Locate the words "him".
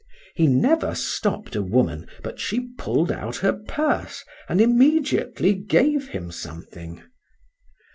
6.07-6.31